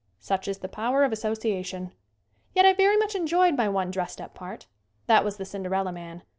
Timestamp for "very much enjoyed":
2.73-3.55